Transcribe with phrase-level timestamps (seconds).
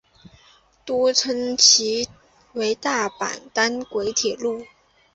[0.83, 2.09] 多称其
[2.53, 4.65] 为大阪单轨铁路。